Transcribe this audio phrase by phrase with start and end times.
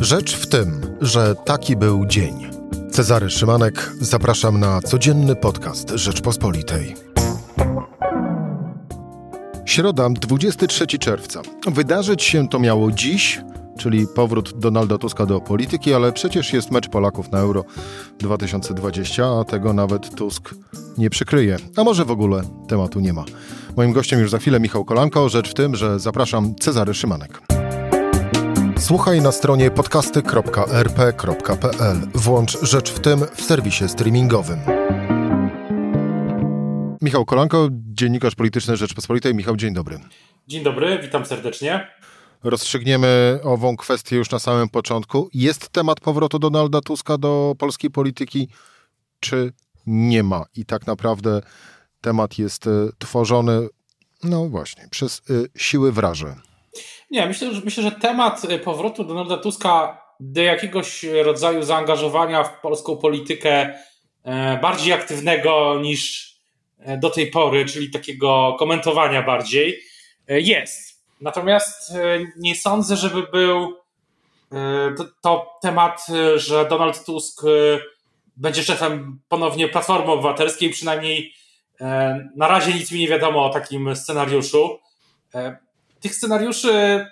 [0.00, 2.50] Rzecz w tym, że taki był dzień.
[2.90, 6.94] Cezary Szymanek, zapraszam na codzienny podcast Rzeczpospolitej.
[9.66, 11.42] Środa, 23 czerwca.
[11.66, 13.40] Wydarzyć się to miało dziś,
[13.78, 17.64] czyli powrót Donalda Tuska do polityki, ale przecież jest mecz Polaków na Euro
[18.18, 20.54] 2020, a tego nawet Tusk
[20.98, 21.56] nie przykryje.
[21.76, 23.24] A może w ogóle tematu nie ma.
[23.76, 25.28] Moim gościem już za chwilę Michał Kolanko.
[25.28, 27.40] Rzecz w tym, że zapraszam Cezary Szymanek.
[28.80, 31.96] Słuchaj na stronie podcasty.rp.pl.
[32.14, 34.58] Włącz Rzecz w tym w serwisie streamingowym.
[37.02, 39.34] Michał Kolanko, dziennikarz polityczny Rzeczpospolitej.
[39.34, 40.00] Michał, dzień dobry.
[40.48, 41.86] Dzień dobry, witam serdecznie.
[42.44, 45.30] Rozstrzygniemy ową kwestię już na samym początku.
[45.34, 48.48] Jest temat powrotu Donalda Tuska do polskiej polityki,
[49.20, 49.52] czy
[49.86, 50.44] nie ma?
[50.56, 51.40] I tak naprawdę
[52.00, 53.68] temat jest e, tworzony,
[54.24, 56.49] no właśnie, przez y, siły wraże.
[57.10, 62.60] Nie, myślę, że, myślę, że temat e, powrotu Donalda Tuska do jakiegoś rodzaju zaangażowania w
[62.60, 63.78] polską politykę
[64.24, 66.30] e, bardziej aktywnego niż
[66.98, 69.80] do tej pory, czyli takiego komentowania bardziej,
[70.28, 71.04] jest.
[71.20, 71.92] Natomiast
[72.36, 73.76] nie sądzę, żeby był
[74.98, 77.42] to, to temat, że Donald Tusk
[78.36, 81.34] będzie szefem ponownie Platformy Obywatelskiej, przynajmniej
[82.36, 84.78] na razie nic mi nie wiadomo o takim scenariuszu
[86.00, 87.06] tych scenariuszy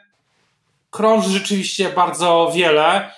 [0.91, 3.11] krąży rzeczywiście bardzo wiele.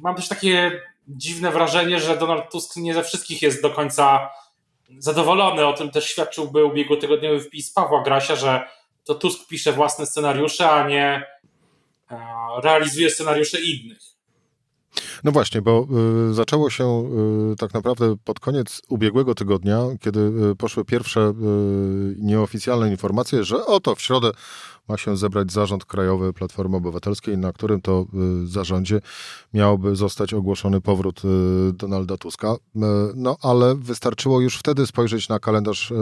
[0.00, 4.30] Mam też takie dziwne wrażenie, że Donald Tusk nie ze wszystkich jest do końca
[4.98, 5.66] zadowolony.
[5.66, 8.68] O tym też świadczyłby ubiegłotygodniowy wpis Pawła Grasia, że
[9.04, 11.26] to Tusk pisze własne scenariusze, a nie
[12.10, 12.16] e,
[12.62, 13.98] realizuje scenariusze innych.
[15.24, 15.86] No właśnie, bo
[16.30, 17.10] y, zaczęło się
[17.52, 21.34] y, tak naprawdę pod koniec ubiegłego tygodnia, kiedy y, poszły pierwsze y,
[22.18, 24.30] nieoficjalne informacje, że oto w środę
[24.88, 28.06] ma się zebrać zarząd krajowy Platformy Obywatelskiej, na którym to
[28.44, 29.00] y, zarządzie
[29.54, 32.56] miałby zostać ogłoszony powrót y, Donalda Tuska.
[33.14, 35.92] No ale wystarczyło już wtedy spojrzeć na kalendarz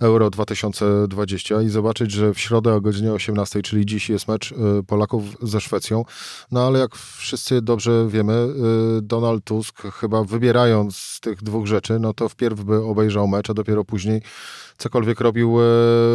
[0.00, 4.54] Euro 2020 i zobaczyć, że w środę o godzinie 18, czyli dziś jest mecz
[4.86, 6.04] Polaków ze Szwecją.
[6.50, 8.35] No ale jak wszyscy dobrze wiemy,
[9.02, 13.54] Donald Tusk chyba wybierając z tych dwóch rzeczy, no to wpierw by obejrzał mecz, a
[13.54, 14.22] dopiero później
[14.78, 15.62] cokolwiek robił e,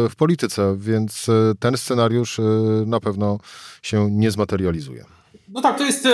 [0.08, 2.40] w polityce, więc e, ten scenariusz
[2.86, 3.38] na pewno
[3.82, 5.04] się nie zmaterializuje.
[5.48, 6.08] No tak, to jest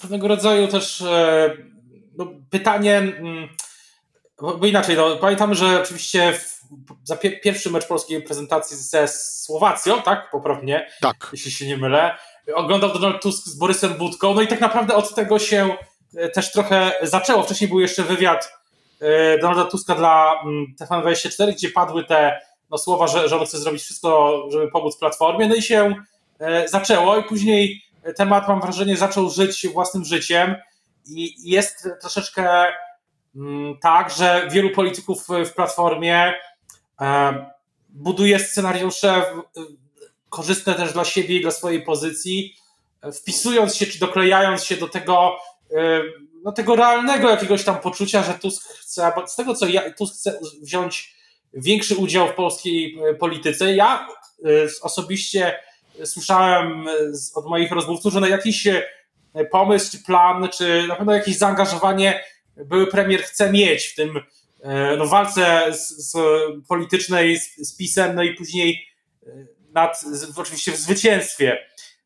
[0.00, 1.04] pewnego rodzaju też
[2.18, 3.48] no, pytanie, mm,
[4.40, 6.60] bo inaczej, no, pamiętamy, że oczywiście w,
[7.04, 11.28] za pie, pierwszy mecz polskiej prezentacji ze Słowacją, tak, poprawnie, tak.
[11.32, 12.16] jeśli się nie mylę,
[12.54, 15.76] oglądał Donald Tusk z Borysem Budką, no i tak naprawdę od tego się
[16.34, 17.42] też trochę zaczęło.
[17.42, 18.60] Wcześniej był jeszcze wywiad
[19.00, 22.40] E, Donalda Tuska dla mm, TVN24, gdzie padły te
[22.70, 25.94] no, słowa, że, że on chce zrobić wszystko, żeby pomóc Platformie, no i się
[26.40, 27.82] e, zaczęło i później
[28.16, 30.56] temat, mam wrażenie, zaczął żyć własnym życiem.
[31.06, 32.66] I jest troszeczkę
[33.36, 36.34] mm, tak, że wielu polityków w Platformie
[37.00, 37.34] e,
[37.88, 39.24] buduje scenariusze
[40.30, 42.56] korzystne też dla siebie i dla swojej pozycji,
[43.14, 45.36] wpisując się czy doklejając się do tego
[46.44, 50.40] no, tego realnego jakiegoś tam poczucia, że Tusk chce, z tego co ja, Tusk chce
[50.62, 51.14] wziąć
[51.54, 53.74] większy udział w polskiej e, polityce.
[53.74, 54.08] Ja
[54.44, 54.48] e,
[54.82, 55.58] osobiście
[56.04, 56.92] słyszałem e,
[57.34, 58.68] od moich rozmówców, że na jakiś
[59.50, 62.24] pomysł, czy plan, czy na pewno jakieś zaangażowanie
[62.56, 64.20] były premier chce mieć w tym
[64.98, 66.16] no, walce z, z
[66.68, 68.86] politycznej z, z PiSem, no i później
[69.72, 70.04] nad,
[70.36, 71.58] oczywiście w zwycięstwie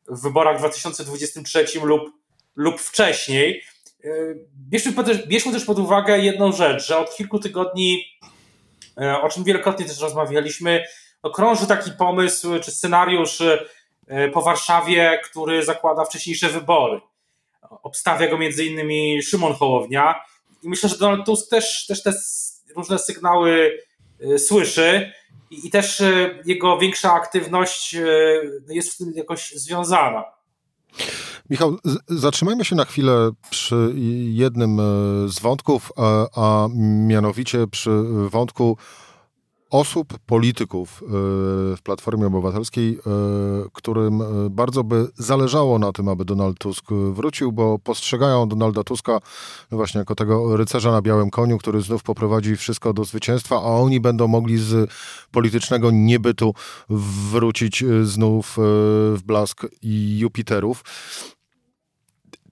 [0.07, 2.11] w wyborach w 2023 lub,
[2.55, 3.63] lub wcześniej.
[4.69, 4.93] Bierzmy,
[5.27, 8.05] bierzmy też pod uwagę jedną rzecz, że od kilku tygodni,
[8.97, 10.83] e, o czym wielokrotnie też rozmawialiśmy,
[11.23, 17.01] no krąży taki pomysł czy scenariusz e, po Warszawie, który zakłada wcześniejsze wybory.
[17.83, 20.25] Obstawia go między innymi Szymon Hołownia
[20.63, 22.13] i myślę, że Donald Tusk też, też te
[22.75, 23.79] różne sygnały
[24.37, 25.11] słyszy
[25.51, 26.03] i, też
[26.45, 27.95] jego większa aktywność
[28.67, 30.23] jest w tym jakoś związana.
[31.49, 31.77] Michał,
[32.07, 33.93] zatrzymajmy się na chwilę przy
[34.31, 34.77] jednym
[35.27, 36.67] z wątków, a, a
[37.07, 37.89] mianowicie przy
[38.29, 38.77] wątku
[39.79, 41.07] osób, polityków e,
[41.75, 43.09] w Platformie Obywatelskiej, e,
[43.73, 49.19] którym bardzo by zależało na tym, aby Donald Tusk wrócił, bo postrzegają Donalda Tuska
[49.71, 53.99] właśnie jako tego rycerza na białym koniu, który znów poprowadzi wszystko do zwycięstwa, a oni
[53.99, 54.91] będą mogli z
[55.31, 56.53] politycznego niebytu
[57.29, 58.57] wrócić znów
[59.15, 59.67] w blask
[60.17, 60.83] Jupiterów.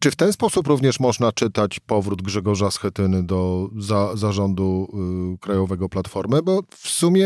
[0.03, 4.87] Czy w ten sposób również można czytać powrót Grzegorza Schetyny do za, zarządu
[5.35, 6.41] y, Krajowego Platformy?
[6.41, 7.25] Bo w sumie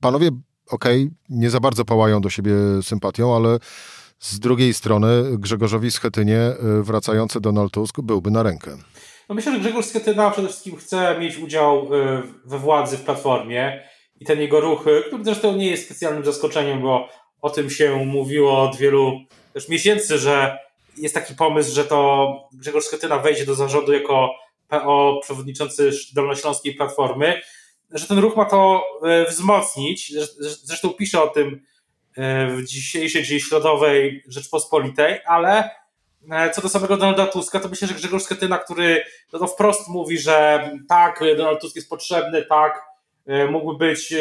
[0.00, 0.30] panowie,
[0.70, 2.52] okej, okay, nie za bardzo pałają do siebie
[2.82, 3.58] sympatią, ale
[4.18, 5.08] z drugiej strony
[5.38, 6.40] Grzegorzowi Schetynie
[6.82, 8.76] wracający Donald Tusk byłby na rękę.
[9.28, 11.88] No myślę, że Grzegorz Schetyna przede wszystkim chce mieć udział
[12.44, 13.82] we władzy w Platformie
[14.20, 17.08] i ten jego ruch, który zresztą nie jest specjalnym zaskoczeniem, bo
[17.42, 19.12] o tym się mówiło od wielu
[19.52, 20.67] też miesięcy, że
[21.00, 24.34] jest taki pomysł, że to Grzegorz Schetyna wejdzie do zarządu jako
[24.68, 27.40] PO przewodniczący Dolnośląskiej Platformy,
[27.90, 30.12] że ten ruch ma to e, wzmocnić.
[30.40, 31.62] Zresztą pisze o tym
[32.16, 35.70] e, w dzisiejszej, czyli środowej Rzeczpospolitej, ale
[36.30, 40.18] e, co do samego Donalda Tuska, to myślę, że Grzegorz Schetyna, który no, wprost mówi,
[40.18, 42.88] że tak, Donald Tusk jest potrzebny, tak,
[43.50, 44.14] mógłby być,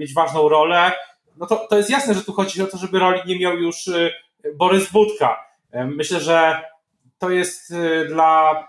[0.00, 0.92] mieć ważną rolę,
[1.36, 3.90] no to, to jest jasne, że tu chodzi o to, żeby roli nie miał już
[4.54, 5.47] Borys Budka.
[5.72, 6.62] Myślę, że
[7.18, 7.74] to jest
[8.08, 8.64] dla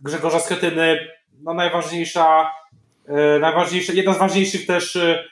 [0.00, 0.98] Grzegorza Schetyny
[1.42, 2.50] no, najważniejsza,
[3.06, 5.24] e, najważniejsza, jedna z ważniejszych też e,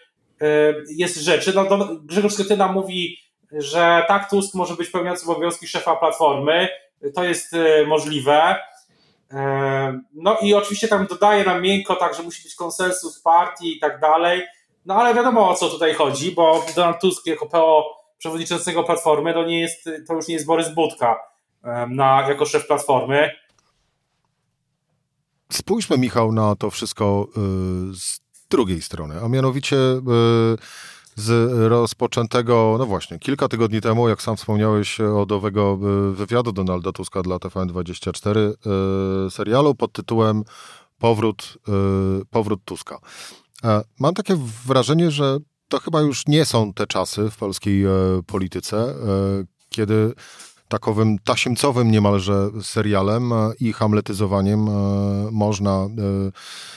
[0.89, 1.53] jest rzeczy.
[1.55, 3.19] No, Grzegorz Schetyna mówi,
[3.53, 6.69] że tak, Tusk może być pełniącym obowiązki szefa Platformy.
[7.15, 7.57] To jest
[7.87, 8.57] możliwe.
[10.15, 14.01] No i oczywiście tam dodaje nam miękko, tak, że musi być konsensus partii i tak
[14.01, 14.43] dalej.
[14.87, 19.45] No ale wiadomo o co tutaj chodzi, bo Donald Tusk jako PO przewodniczącego Platformy to,
[19.45, 21.17] nie jest, to już nie jest Borys Budka
[21.89, 23.31] na, jako szef Platformy.
[25.53, 28.21] Spójrzmy, Michał, na to wszystko y, z
[28.51, 30.01] drugiej strony, a mianowicie y,
[31.15, 35.79] z rozpoczętego, no właśnie, kilka tygodni temu, jak sam wspomniałeś, od owego
[36.13, 38.37] y, wywiadu Donalda Tuska dla TVN24,
[39.31, 40.45] serialu pod tytułem
[40.99, 41.59] Powrót,
[42.31, 42.99] Powrót Tuska.
[43.65, 44.37] E, mam takie
[44.67, 45.39] wrażenie, że
[45.73, 47.91] to chyba już nie są te czasy w polskiej e,
[48.27, 48.95] polityce, e,
[49.69, 50.13] kiedy
[50.69, 54.69] takowym tasiemcowym niemalże serialem e, i hamletyzowaniem
[55.31, 55.89] można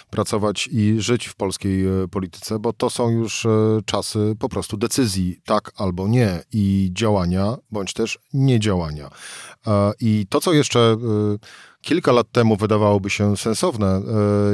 [0.09, 3.47] pracować i żyć w polskiej polityce, bo to są już
[3.85, 9.09] czasy po prostu decyzji tak albo nie i działania, bądź też niedziałania.
[9.99, 10.97] I to, co jeszcze
[11.81, 14.01] kilka lat temu wydawałoby się sensowne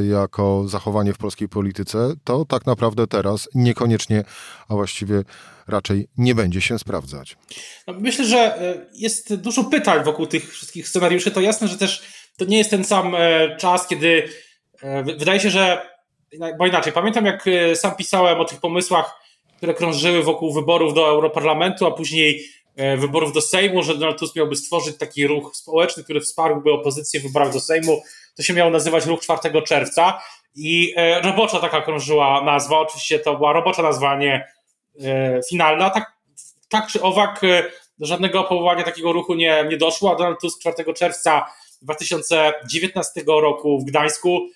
[0.09, 4.23] jako zachowanie w polskiej polityce, to tak naprawdę teraz niekoniecznie,
[4.69, 5.23] a właściwie
[5.67, 7.37] raczej nie będzie się sprawdzać.
[7.87, 11.31] No, myślę, że e, jest dużo pytań wokół tych wszystkich scenariuszy.
[11.31, 12.03] To jasne, że też
[12.37, 14.29] to nie jest ten sam e, czas, kiedy
[14.81, 15.91] e, wydaje się, że
[16.59, 19.21] bo inaczej, pamiętam jak sam pisałem o tych pomysłach,
[19.57, 22.45] które krążyły wokół wyborów do Europarlamentu, a później
[22.75, 27.23] wyborów do Sejmu, że Donald Tusk miałby stworzyć taki ruch społeczny, który wsparłby opozycję w
[27.23, 28.03] wyborach do Sejmu.
[28.35, 30.21] To się miało nazywać Ruch 4 czerwca
[30.55, 32.79] i robocza taka krążyła nazwa.
[32.79, 34.47] Oczywiście to była robocza nazwa, nie
[34.99, 35.89] E, finalna.
[35.89, 36.11] Tak,
[36.69, 37.63] tak czy owak e,
[37.99, 41.45] żadnego powołania takiego ruchu nie, nie doszło, a Donald Tusk 4 czerwca
[41.81, 44.47] 2019 roku w Gdańsku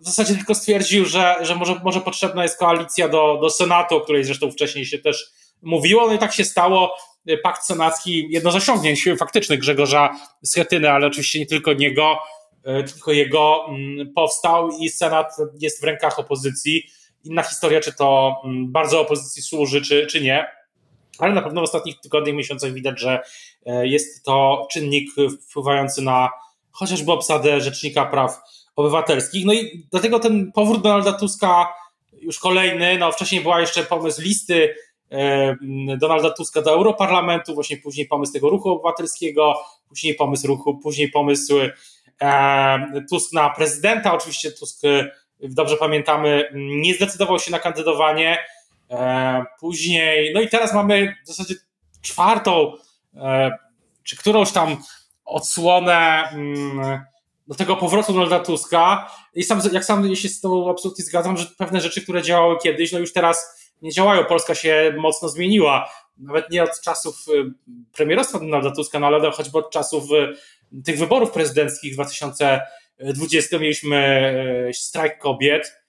[0.00, 4.00] w zasadzie tylko stwierdził, że, że może, może potrzebna jest koalicja do, do Senatu, o
[4.00, 5.30] której zresztą wcześniej się też
[5.62, 6.06] mówiło.
[6.06, 6.96] No i tak się stało.
[7.42, 12.18] Pakt senacki, jedno z osiągnięć faktycznych Grzegorza Schetyny, ale oczywiście nie tylko niego,
[12.64, 16.86] e, tylko jego mm, powstał i Senat jest w rękach opozycji
[17.24, 20.46] inna historia, czy to mm, bardzo opozycji służy, czy, czy nie.
[21.18, 23.22] Ale na pewno w ostatnich tygodniach, miesiącach widać, że
[23.66, 25.10] e, jest to czynnik
[25.50, 26.30] wpływający na
[26.70, 28.40] chociażby obsadę Rzecznika Praw
[28.76, 29.46] Obywatelskich.
[29.46, 31.74] No i dlatego ten powrót Donalda Tuska
[32.20, 34.74] już kolejny, no wcześniej była jeszcze pomysł listy
[35.98, 39.54] Donalda Tuska do Europarlamentu, właśnie później pomysł tego ruchu obywatelskiego,
[39.88, 41.54] później pomysł ruchu, później pomysł
[42.22, 44.14] e, Tusk na prezydenta.
[44.14, 44.82] Oczywiście Tusk
[45.40, 48.38] dobrze pamiętamy, nie zdecydował się na kandydowanie.
[48.90, 51.54] E, później, no i teraz mamy w zasadzie
[52.02, 52.72] czwartą,
[53.16, 53.50] e,
[54.02, 54.76] czy którąś tam
[55.24, 57.00] odsłonę mm,
[57.48, 59.10] do tego powrotu Donalda Tuska.
[59.34, 62.92] I sam, jak sam się z tą absolutnie zgadzam, że pewne rzeczy, które działały kiedyś,
[62.92, 64.24] no już teraz nie działają.
[64.24, 65.90] Polska się mocno zmieniła.
[66.18, 67.44] Nawet nie od czasów y,
[67.92, 72.60] premierostwa Donalda Tuska, no ale choćby od czasów y, tych wyborów prezydenckich w 2000
[73.00, 73.96] 20 mieliśmy
[74.68, 75.82] e, strajk kobiet,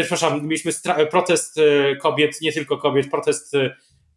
[0.00, 0.72] przepraszam, mieliśmy
[1.10, 1.60] protest
[2.00, 3.52] kobiet, nie tylko kobiet, protest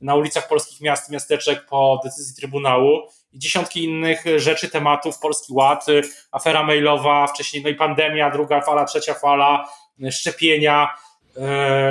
[0.02, 3.02] na ulicach polskich miast, miasteczek po decyzji Trybunału
[3.32, 5.86] i dziesiątki innych rzeczy, tematów, Polski Ład,
[6.32, 9.70] afera mailowa, wcześniej no i pandemia, druga fala, trzecia fala,
[10.12, 10.90] szczepienia,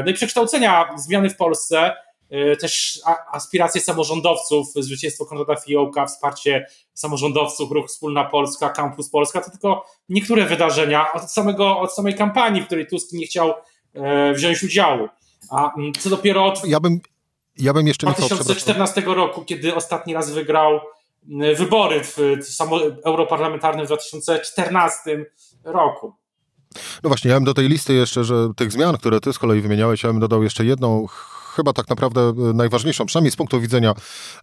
[0.04, 1.94] no i przekształcenia, zmiany w Polsce.
[2.32, 3.00] Y, też
[3.32, 10.44] aspiracje samorządowców, zwycięstwo Konrada Fiołka, wsparcie samorządowców, ruch Wspólna Polska, Campus Polska, to tylko niektóre
[10.44, 13.54] wydarzenia od, samego, od samej kampanii, w której Tusk nie chciał
[13.94, 15.08] e, wziąć udziału.
[15.50, 17.00] A mm, co dopiero od ja bym,
[17.56, 20.80] ja bym jeszcze 2014 roku, kiedy ostatni raz wygrał
[21.28, 25.24] mm, wybory w, w europarlamentarnym w 2014
[25.64, 26.12] roku.
[27.02, 29.60] No właśnie, ja bym do tej listy jeszcze, że tych zmian, które ty z kolei
[29.60, 31.06] wymieniałeś, ja bym dodał jeszcze jedną
[31.58, 33.94] chyba tak naprawdę najważniejszą, przynajmniej z punktu widzenia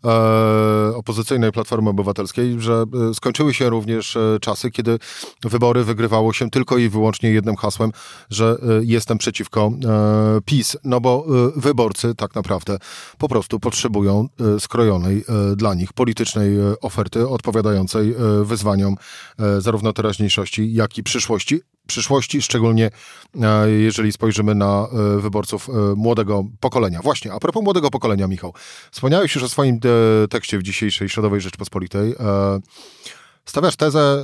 [0.05, 5.00] e, opozycyjnej Platformy Obywatelskiej, że skończyły się również czasy, kiedy
[5.44, 7.91] wybory wygrywało się tylko i wyłącznie jednym hasłem,
[8.29, 12.77] że jestem przeciwko e, PiS, no bo e, wyborcy tak naprawdę
[13.17, 18.96] po prostu potrzebują e, skrojonej e, dla nich politycznej e, oferty odpowiadającej e, wyzwaniom
[19.60, 22.92] zarówno teraźniejszości, jak i przyszłości przyszłości, szczególnie
[23.42, 24.88] e, jeżeli spojrzymy na
[25.18, 27.01] e, wyborców e, młodego pokolenia.
[27.01, 28.54] Właśnie, a propos młodego pokolenia, Michał,
[28.92, 29.80] wspomniałeś już o swoim
[30.30, 32.15] tekście w dzisiejszej Środowej Rzeczpospolitej.
[33.46, 34.24] Stawiasz tezę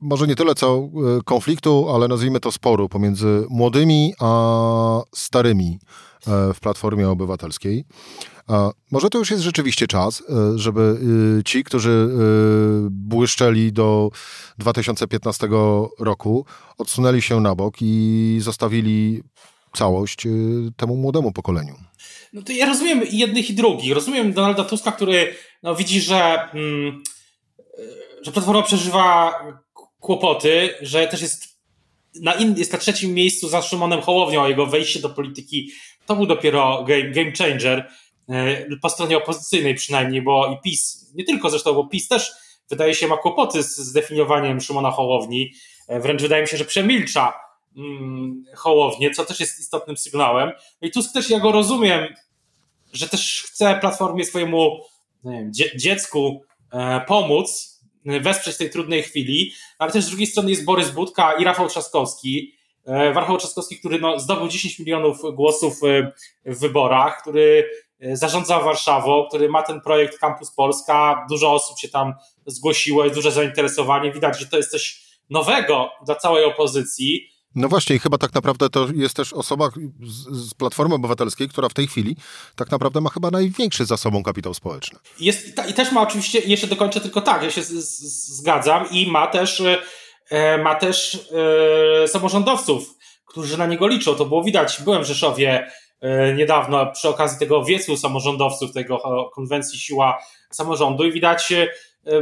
[0.00, 0.88] może nie tyle co
[1.24, 5.78] konfliktu, ale nazwijmy to sporu pomiędzy młodymi a starymi
[6.26, 7.84] w Platformie Obywatelskiej.
[8.90, 10.98] Może to już jest rzeczywiście czas, e, żeby
[11.40, 12.18] e, ci, którzy e,
[12.90, 14.10] błyszczeli do
[14.58, 15.48] 2015
[15.98, 16.46] roku,
[16.78, 19.22] odsunęli się na bok i zostawili
[19.72, 20.26] całość
[20.76, 21.74] temu młodemu pokoleniu.
[22.32, 23.94] No to ja rozumiem jednych i drugich.
[23.94, 27.02] Rozumiem Donalda Tuska, który no, widzi, że, mm,
[28.22, 29.34] że Platforma przeżywa
[30.00, 31.60] kłopoty, że też jest
[32.14, 35.70] na, in, jest na trzecim miejscu za Szymonem Hołownią, a jego wejście do polityki
[36.06, 37.90] to był dopiero game, game changer.
[38.28, 42.32] E, po stronie opozycyjnej przynajmniej, bo i PiS, nie tylko zresztą, bo PiS też
[42.70, 45.52] wydaje się ma kłopoty z zdefiniowaniem Szymona Hołowni,
[45.88, 47.34] e, wręcz wydaje mi się, że przemilcza
[47.76, 50.52] mm, Hołownię, co też jest istotnym sygnałem.
[50.82, 52.14] No I Tusk też, ja go rozumiem,
[52.92, 54.80] że też chce Platformie swojemu
[55.24, 56.42] wiem, dziecku
[56.72, 57.69] e, pomóc,
[58.04, 61.68] wesprzeć w tej trudnej chwili, ale też z drugiej strony jest Borys Budka i Rafał
[61.68, 62.54] Trzaskowski,
[62.86, 65.80] Rafał Trzaskowski, który no, zdobył 10 milionów głosów
[66.46, 71.26] w wyborach, który E, zarządza Warszawą, który ma ten projekt Campus Polska.
[71.30, 72.14] Dużo osób się tam
[72.46, 74.12] zgłosiło, jest duże zainteresowanie.
[74.12, 77.30] Widać, że to jest coś nowego dla całej opozycji.
[77.54, 79.68] No właśnie, i chyba tak naprawdę to jest też osoba
[80.02, 82.16] z, z, Platformy Obywatelskiej, która w tej chwili
[82.56, 84.98] tak naprawdę ma chyba największy za sobą kapitał społeczny.
[85.20, 89.10] Jest, I też ma oczywiście, jeszcze dokończę tylko tak, ja się z, z, zgadzam, i
[89.10, 89.62] ma też,
[90.30, 91.18] e, ma też
[92.04, 94.14] e, samorządowców, którzy na niego liczą.
[94.14, 94.82] To było widać.
[94.84, 95.66] Byłem w Rzeszowie
[96.00, 100.18] E, niedawno przy okazji tego wiecu samorządowców, tego konwencji Siła
[100.50, 101.68] Samorządu i widać e,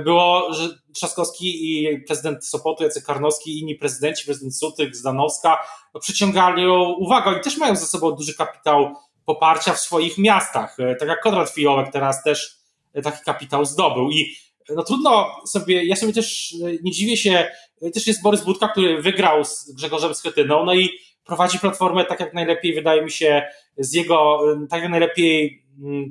[0.05, 5.59] było, że Trzaskowski i prezydent Sopotu, Jacek Karnowski i inni prezydenci, prezydent Sutyk, Zdanowska,
[5.95, 6.67] no, przyciągali
[6.99, 7.39] uwagę.
[7.39, 8.95] I też mają ze sobą duży kapitał
[9.25, 10.81] poparcia w swoich miastach.
[10.81, 12.59] E, tak jak Konrad Fiołek teraz też
[13.03, 14.11] taki kapitał zdobył.
[14.11, 14.37] I
[14.69, 17.51] no trudno sobie, ja sobie też nie dziwię się,
[17.95, 20.91] też jest Borys Budka, który wygrał z Grzegorzem Schetyną, no i
[21.29, 23.43] prowadzi platformę tak jak najlepiej, wydaje mi się,
[23.79, 25.65] z jego, tak jak najlepiej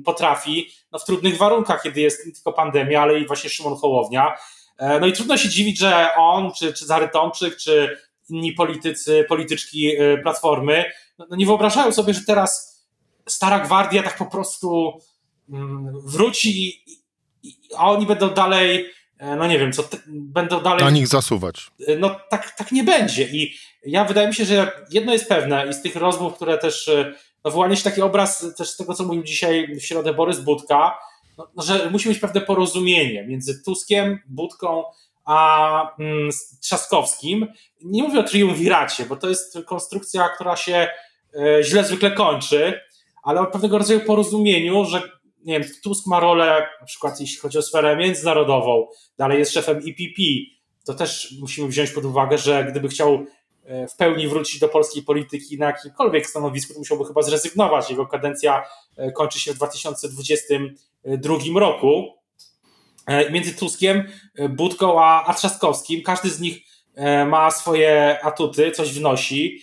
[0.04, 4.34] potrafi, no w trudnych warunkach, kiedy jest nie tylko pandemia, ale i właśnie Szymon Hołownia.
[4.78, 7.98] E, no i trudno się dziwić, że on, czy, czy Zary Tomczyk, czy
[8.30, 10.84] inni politycy, polityczki e, Platformy,
[11.18, 12.82] no, no nie wyobrażają sobie, że teraz
[13.26, 14.98] stara gwardia tak po prostu
[16.04, 16.84] wróci,
[17.76, 18.86] a oni będą dalej
[19.20, 20.84] no nie wiem, co te, będą dalej.
[20.84, 21.70] Na nich zasuwać.
[21.86, 23.22] E, no tak, tak nie będzie.
[23.22, 23.54] I
[23.86, 26.88] ja wydaje mi się, że jedno jest pewne i z tych rozmów, które też.
[26.88, 30.40] E, no wyłania się taki obraz też z tego, co mówił dzisiaj w środę Borys
[30.40, 30.98] Budka,
[31.38, 34.84] no, no, że musi być pewne porozumienie między Tuskiem, Budką
[35.28, 37.46] a mm, Trzaskowskim.
[37.84, 40.88] Nie mówię o triumviracie, bo to jest konstrukcja, która się
[41.34, 42.80] e, źle zwykle kończy,
[43.22, 45.02] ale o pewnego rodzaju porozumieniu, że
[45.44, 48.86] nie wiem, Tusk ma rolę, na przykład jeśli chodzi o sferę międzynarodową,
[49.18, 50.22] dalej jest szefem EPP,
[50.88, 53.24] to też musimy wziąć pod uwagę, że gdyby chciał
[53.64, 57.90] e, w pełni wrócić do polskiej polityki na jakimkolwiek stanowisku, to musiałby chyba zrezygnować.
[57.90, 58.64] Jego kadencja
[58.96, 62.14] e, kończy się w 2022 roku.
[63.06, 64.08] E, między Tuskiem,
[64.50, 66.58] Budką a Trzaskowskim, każdy z nich
[67.26, 69.62] ma swoje atuty, coś wnosi.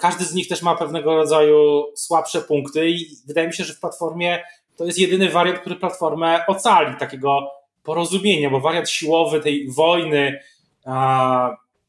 [0.00, 3.80] Każdy z nich też ma pewnego rodzaju słabsze punkty i wydaje mi się, że w
[3.80, 4.42] Platformie
[4.76, 7.50] to jest jedyny wariant, który Platformę ocali, takiego
[7.82, 10.40] porozumienia, bo wariant siłowy tej wojny,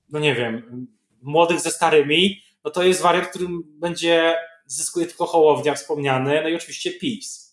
[0.09, 0.87] no nie wiem,
[1.21, 6.55] młodych ze starymi, no to jest wariant, którym będzie zyskuje tylko Hołownia wspomniany, no i
[6.55, 7.47] oczywiście PiS.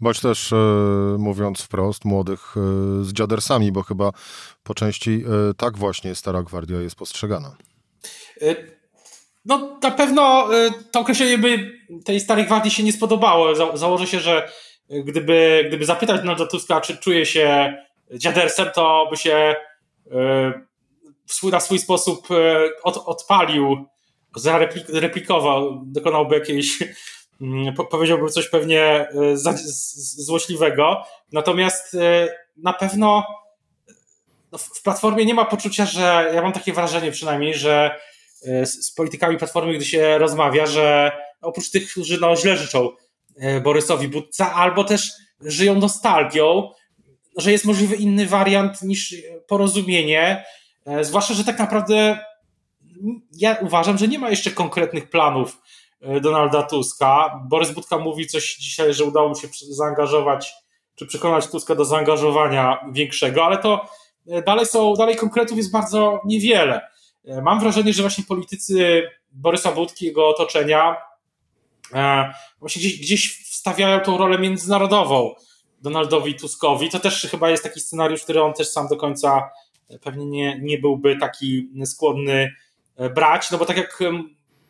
[0.00, 0.56] Bądź też, e,
[1.18, 4.12] mówiąc wprost, młodych e, z dziadersami, bo chyba
[4.62, 7.56] po części e, tak właśnie Stara Gwardia jest postrzegana.
[9.48, 13.54] No na pewno y, to określenie by tej starej gwardii się nie spodobało.
[13.54, 14.48] Za, założę się, że
[14.90, 17.76] gdyby, gdyby zapytać Donalda Tuska, czy czuje się
[18.10, 19.56] dziadersem, to by się
[21.42, 22.34] y, na swój sposób y,
[22.82, 23.86] od, odpalił,
[24.88, 26.78] zareplikował, dokonałby jakiejś,
[27.40, 29.08] mm, powiedziałby coś pewnie
[30.16, 31.02] złośliwego.
[31.32, 31.96] Natomiast
[32.56, 33.26] na pewno
[34.52, 38.00] no, w Platformie nie ma poczucia, że ja mam takie wrażenie przynajmniej, że
[38.40, 42.88] z, z politykami Platformy, gdy się rozmawia, że oprócz tych, którzy no, źle życzą
[43.62, 46.70] Borysowi Budca, albo też żyją nostalgią,
[47.36, 49.14] że jest możliwy inny wariant niż
[49.46, 50.44] porozumienie,
[51.02, 52.18] zwłaszcza, że tak naprawdę
[53.32, 55.60] ja uważam, że nie ma jeszcze konkretnych planów
[56.00, 57.40] e, Donalda Tuska.
[57.48, 60.54] Borys Budka mówi coś dzisiaj, że udało mu się zaangażować,
[60.94, 63.88] czy przekonać Tuska do zaangażowania większego, ale to
[64.26, 66.80] e, dalej są, dalej konkretów jest bardzo niewiele.
[67.28, 70.96] E, mam wrażenie, że właśnie politycy Borysa Budki, jego otoczenia,
[72.60, 75.34] właśnie gdzieś, gdzieś wstawiają tą rolę międzynarodową
[75.82, 76.90] Donaldowi Tuskowi.
[76.90, 79.50] To też chyba jest taki scenariusz, który on też sam do końca
[80.02, 82.52] pewnie nie, nie byłby taki skłonny
[82.98, 83.98] E, brać, no bo tak jak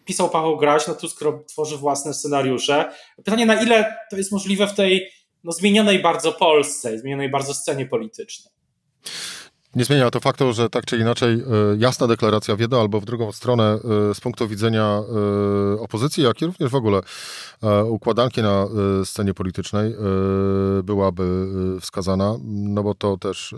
[0.04, 2.92] pisał Paweł Graś, no Tusk tworzy własne scenariusze.
[3.16, 5.10] Pytanie, na ile to jest możliwe w tej
[5.44, 8.54] no, zmienionej bardzo Polsce, zmienionej bardzo scenie politycznej.
[9.76, 11.40] Nie zmienia to faktu, że tak czy inaczej e,
[11.78, 13.78] jasna deklaracja w jedną albo w drugą stronę
[14.10, 15.00] e, z punktu widzenia
[15.76, 17.00] e, opozycji, jak i również w ogóle
[17.88, 18.66] układanki na
[19.04, 19.94] scenie politycznej
[20.82, 21.46] byłaby
[21.80, 23.54] wskazana, no bo to też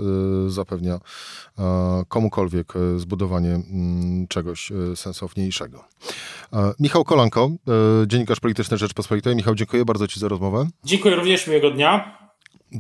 [0.47, 1.01] zapewnia
[2.09, 3.61] komukolwiek zbudowanie
[4.29, 5.85] czegoś sensowniejszego.
[6.81, 7.51] Michał Kolanko,
[8.07, 9.37] dziennikarz polityczny Rzeczpospolitej.
[9.37, 10.67] Michał, dziękuję bardzo Ci za rozmowę.
[10.85, 12.20] Dziękuję również, miłego dnia.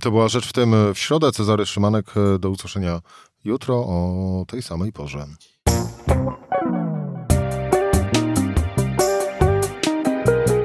[0.00, 1.32] To była rzecz w tym w środę.
[1.32, 2.14] Cezary Szymanek.
[2.38, 3.00] Do usłyszenia
[3.44, 5.26] jutro o tej samej porze.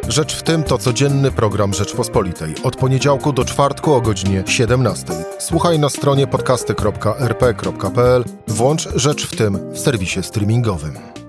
[0.07, 2.55] Rzecz w tym to codzienny program Rzeczpospolitej.
[2.63, 5.05] Od poniedziałku do czwartku o godzinie 17.
[5.39, 8.23] Słuchaj na stronie podcasty.rp.pl.
[8.47, 11.24] Włącz Rzecz w tym w serwisie streamingowym.